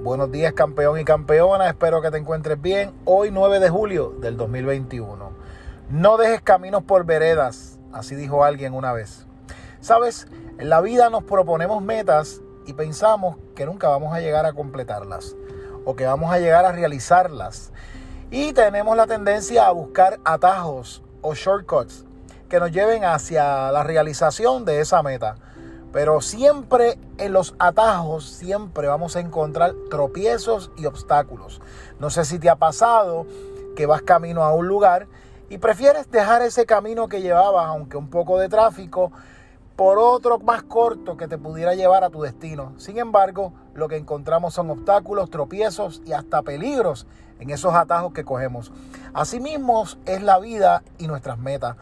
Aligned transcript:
Buenos 0.00 0.30
días 0.30 0.52
campeón 0.52 1.00
y 1.00 1.04
campeona, 1.04 1.66
espero 1.66 2.00
que 2.00 2.12
te 2.12 2.18
encuentres 2.18 2.62
bien. 2.62 2.92
Hoy 3.04 3.32
9 3.32 3.58
de 3.58 3.68
julio 3.68 4.14
del 4.20 4.36
2021. 4.36 5.32
No 5.90 6.16
dejes 6.16 6.40
caminos 6.40 6.84
por 6.84 7.04
veredas, 7.04 7.80
así 7.92 8.14
dijo 8.14 8.44
alguien 8.44 8.74
una 8.74 8.92
vez. 8.92 9.26
Sabes, 9.80 10.28
en 10.58 10.68
la 10.68 10.80
vida 10.80 11.10
nos 11.10 11.24
proponemos 11.24 11.82
metas 11.82 12.40
y 12.64 12.74
pensamos 12.74 13.38
que 13.56 13.66
nunca 13.66 13.88
vamos 13.88 14.14
a 14.14 14.20
llegar 14.20 14.46
a 14.46 14.52
completarlas 14.52 15.34
o 15.84 15.96
que 15.96 16.06
vamos 16.06 16.32
a 16.32 16.38
llegar 16.38 16.64
a 16.64 16.70
realizarlas. 16.70 17.72
Y 18.30 18.52
tenemos 18.52 18.96
la 18.96 19.08
tendencia 19.08 19.66
a 19.66 19.72
buscar 19.72 20.20
atajos 20.24 21.02
o 21.22 21.34
shortcuts 21.34 22.04
que 22.48 22.60
nos 22.60 22.70
lleven 22.70 23.04
hacia 23.04 23.72
la 23.72 23.82
realización 23.82 24.64
de 24.64 24.78
esa 24.78 25.02
meta. 25.02 25.34
Pero 25.98 26.20
siempre 26.20 26.96
en 27.18 27.32
los 27.32 27.56
atajos, 27.58 28.24
siempre 28.24 28.86
vamos 28.86 29.16
a 29.16 29.20
encontrar 29.20 29.74
tropiezos 29.90 30.70
y 30.76 30.86
obstáculos. 30.86 31.60
No 31.98 32.08
sé 32.08 32.24
si 32.24 32.38
te 32.38 32.48
ha 32.48 32.54
pasado 32.54 33.26
que 33.74 33.84
vas 33.84 34.02
camino 34.02 34.44
a 34.44 34.54
un 34.54 34.68
lugar 34.68 35.08
y 35.48 35.58
prefieres 35.58 36.08
dejar 36.08 36.42
ese 36.42 36.66
camino 36.66 37.08
que 37.08 37.20
llevabas, 37.20 37.66
aunque 37.66 37.96
un 37.96 38.10
poco 38.10 38.38
de 38.38 38.48
tráfico, 38.48 39.10
por 39.74 39.98
otro 39.98 40.38
más 40.38 40.62
corto 40.62 41.16
que 41.16 41.26
te 41.26 41.36
pudiera 41.36 41.74
llevar 41.74 42.04
a 42.04 42.10
tu 42.10 42.22
destino. 42.22 42.74
Sin 42.76 42.96
embargo, 42.98 43.52
lo 43.74 43.88
que 43.88 43.96
encontramos 43.96 44.54
son 44.54 44.70
obstáculos, 44.70 45.30
tropiezos 45.30 46.00
y 46.06 46.12
hasta 46.12 46.42
peligros 46.42 47.08
en 47.40 47.50
esos 47.50 47.74
atajos 47.74 48.12
que 48.12 48.24
cogemos. 48.24 48.70
Asimismo 49.14 49.82
es 50.06 50.22
la 50.22 50.38
vida 50.38 50.84
y 50.96 51.08
nuestras 51.08 51.38
metas. 51.38 51.74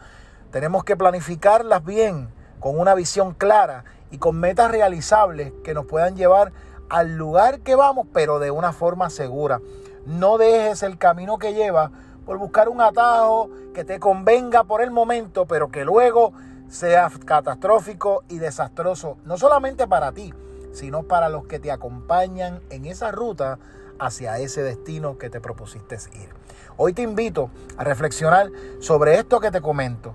Tenemos 0.49 0.83
que 0.85 0.97
planificarlas 0.97 1.85
bien, 1.85 2.35
con 2.59 2.79
una 2.79 2.95
visión 2.95 3.35
clara 3.35 3.83
y 4.11 4.17
con 4.17 4.39
metas 4.39 4.71
realizables 4.71 5.53
que 5.63 5.73
nos 5.73 5.85
puedan 5.85 6.15
llevar 6.15 6.51
al 6.89 7.17
lugar 7.17 7.59
que 7.59 7.75
vamos, 7.75 8.07
pero 8.13 8.39
de 8.39 8.51
una 8.51 8.71
forma 8.71 9.09
segura. 9.09 9.61
No 10.05 10.37
dejes 10.37 10.83
el 10.83 10.97
camino 10.97 11.37
que 11.37 11.53
llevas 11.53 11.91
por 12.25 12.37
buscar 12.37 12.69
un 12.69 12.81
atajo 12.81 13.49
que 13.73 13.83
te 13.83 13.99
convenga 13.99 14.63
por 14.63 14.81
el 14.81 14.91
momento, 14.91 15.45
pero 15.45 15.69
que 15.69 15.85
luego 15.85 16.33
sea 16.67 17.09
catastrófico 17.25 18.23
y 18.27 18.39
desastroso, 18.39 19.17
no 19.25 19.37
solamente 19.37 19.87
para 19.87 20.11
ti, 20.11 20.33
sino 20.73 21.03
para 21.03 21.29
los 21.29 21.45
que 21.45 21.59
te 21.59 21.71
acompañan 21.71 22.61
en 22.69 22.85
esa 22.85 23.11
ruta 23.11 23.59
hacia 23.99 24.39
ese 24.39 24.63
destino 24.63 25.17
que 25.17 25.29
te 25.29 25.41
propusiste 25.41 25.95
ir. 26.13 26.29
Hoy 26.75 26.93
te 26.93 27.01
invito 27.01 27.49
a 27.77 27.83
reflexionar 27.83 28.51
sobre 28.79 29.15
esto 29.15 29.39
que 29.39 29.51
te 29.51 29.61
comento, 29.61 30.13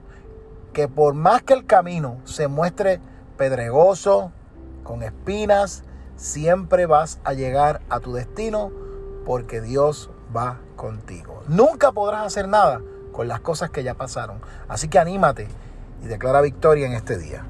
que 0.72 0.88
por 0.88 1.14
más 1.14 1.42
que 1.42 1.54
el 1.54 1.66
camino 1.66 2.18
se 2.24 2.46
muestre 2.48 3.00
pedregoso, 3.36 4.32
con 4.82 5.02
espinas, 5.02 5.84
siempre 6.16 6.86
vas 6.86 7.18
a 7.24 7.32
llegar 7.32 7.80
a 7.88 8.00
tu 8.00 8.12
destino 8.12 8.70
porque 9.24 9.60
Dios 9.60 10.10
va 10.34 10.58
contigo. 10.76 11.42
Nunca 11.48 11.92
podrás 11.92 12.26
hacer 12.26 12.48
nada 12.48 12.80
con 13.12 13.28
las 13.28 13.40
cosas 13.40 13.70
que 13.70 13.82
ya 13.82 13.94
pasaron. 13.94 14.40
Así 14.68 14.88
que 14.88 14.98
anímate 14.98 15.48
y 16.02 16.06
declara 16.06 16.40
victoria 16.40 16.86
en 16.86 16.94
este 16.94 17.18
día. 17.18 17.44